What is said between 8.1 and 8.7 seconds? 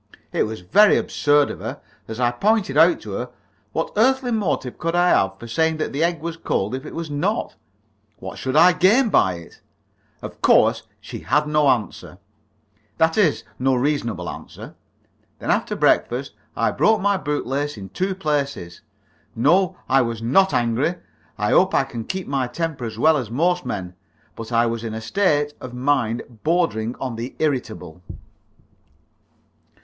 What should